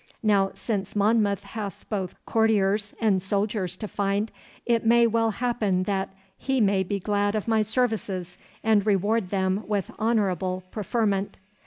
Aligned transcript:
Now, 0.23 0.49
since 0.55 0.95
Monmouth 0.95 1.43
hath 1.43 1.85
both 1.87 2.15
courtiers 2.25 2.95
and 2.99 3.21
soldiers 3.21 3.77
to 3.77 3.87
find, 3.87 4.31
it 4.65 4.83
may 4.83 5.05
well 5.05 5.29
happen 5.29 5.83
that 5.83 6.09
he 6.39 6.59
may 6.59 6.81
be 6.81 6.99
glad 6.99 7.35
of 7.35 7.47
my 7.47 7.61
services 7.61 8.39
and 8.63 8.83
reward 8.83 9.29
them 9.29 9.63
with 9.67 9.91
honourable 9.99 10.63
preferment. 10.71 11.37